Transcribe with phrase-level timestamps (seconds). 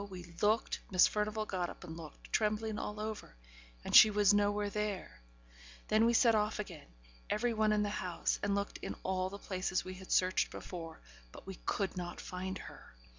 [0.09, 3.35] we looked Miss Furnivall got up and looked, trembling all over
[3.85, 5.21] and she was nowhere there;
[5.89, 6.87] then we set off again,
[7.29, 10.99] every one in the house, and looked in all the places we had searched before,
[11.31, 12.95] but we could not find her.